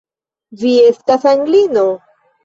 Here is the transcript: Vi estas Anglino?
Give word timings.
Vi 0.61 0.71
estas 0.85 1.27
Anglino? 1.31 1.83